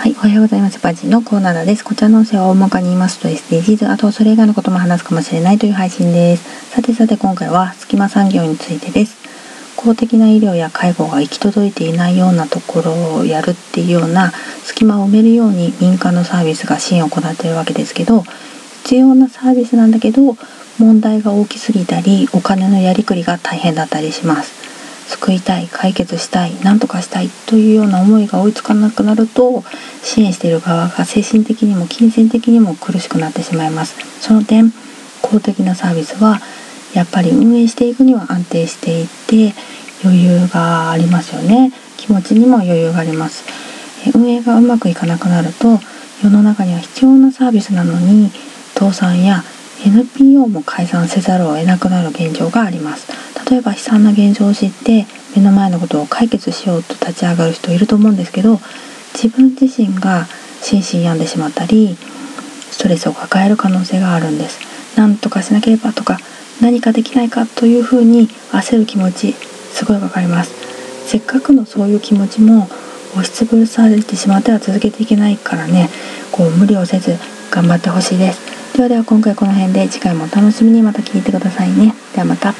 [0.00, 0.80] はい、おはようございます。
[0.80, 1.84] バジのコーナーです。
[1.84, 6.70] こちらの音声は大まかに言いますと SDGs、あとそれ以外のことも話すかもしれないという配信です。
[6.70, 9.18] さてさて今回は隙間産業についてです。
[9.76, 14.32] 公的な医療や介護が行き届いていないようなところをやるっていうような
[14.64, 18.22] 隙間を埋めるように民間のサービスが支援を行っているわけですけど、
[18.84, 20.34] 必要なサービスなんだけど、
[20.78, 24.59] 問題が大きすぎたり、お金のやりくりが大変だったりします。
[25.10, 29.64] 救いたい解決したい何とかしたいというような思いが追いつかなくなると
[30.02, 33.96] 支援している側が精神的にも金銭的にも苦しくなってしまいます。
[34.20, 34.72] その点
[35.20, 36.40] 公的なサービスは
[36.94, 39.52] やっぱり運営していくには安定していて
[40.04, 41.72] 余裕がありますよね。
[41.96, 43.44] 気持ちにも余裕があります。
[44.14, 45.78] 運営がうまくいかなくなると
[46.22, 48.30] 世の中には必要なサービスなのに
[48.74, 49.42] 倒産や
[49.84, 53.19] NPO も解散せざるを得なくなる現状があります。
[53.50, 58.60] 例えば悲惨な現状を知って目の前のことを解決しようと立ち上がる人いると思うんですけど
[59.12, 60.26] 自分自身が
[60.62, 61.96] 心身病んでしまったり
[62.70, 64.60] ストレスを抱える可能性があるんです。
[64.96, 66.18] 何とかしなければとか
[66.60, 70.54] 何かできないかというふうに焦る気持ちすごいわかります。
[71.08, 72.68] せっかくのそういう気持ちも
[73.12, 75.90] 押しつぶされてしまっては続けていけないからね
[76.30, 77.16] こう無理をせず
[77.50, 78.76] 頑張ってほしいです。
[78.76, 80.82] ではでは今回この辺で次回もお楽しみに。
[80.82, 81.94] また聞いてくださいね。
[82.14, 82.54] ではまた。